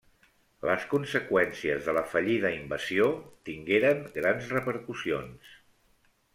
[0.69, 3.11] Les conseqüències de la fallida invasió
[3.51, 5.57] tingueren grans repercussions.